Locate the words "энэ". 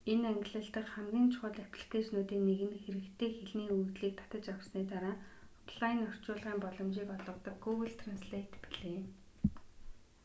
0.13-0.25